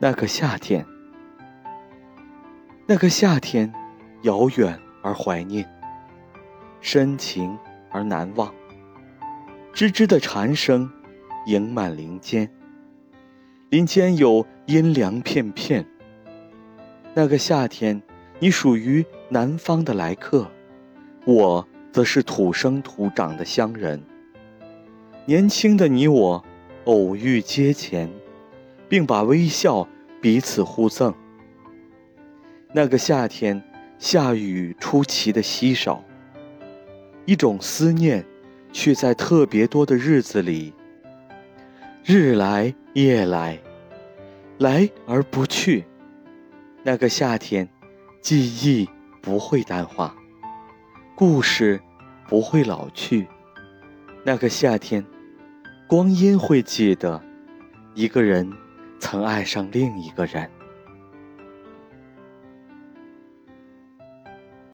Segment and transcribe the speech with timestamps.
[0.00, 0.86] 那个夏天，
[2.86, 3.72] 那个夏天，
[4.22, 5.68] 遥远而怀念，
[6.80, 7.58] 深情
[7.90, 8.54] 而难忘。
[9.74, 10.88] 吱吱的蝉声，
[11.46, 12.48] 盈满林间。
[13.70, 15.84] 林间有阴凉片片。
[17.12, 18.00] 那个夏天，
[18.38, 20.48] 你属于南方的来客，
[21.24, 24.00] 我则是土生土长的乡人。
[25.26, 26.44] 年轻的你我，
[26.84, 28.08] 偶遇街前。
[28.88, 29.86] 并把微笑
[30.20, 31.14] 彼此互赠。
[32.72, 33.62] 那个夏天，
[33.98, 36.04] 下雨出奇的稀少。
[37.24, 38.24] 一种思念，
[38.72, 40.72] 却在特别多的日子里，
[42.04, 43.58] 日来夜来，
[44.58, 45.84] 来而不去。
[46.82, 47.68] 那个夏天，
[48.22, 48.88] 记忆
[49.20, 50.16] 不会淡化，
[51.14, 51.78] 故事
[52.26, 53.26] 不会老去。
[54.24, 55.04] 那个夏天，
[55.86, 57.22] 光阴会记得
[57.94, 58.50] 一个人。
[58.98, 60.57] 曾爱上另一个人。